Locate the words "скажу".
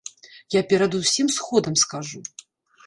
1.87-2.25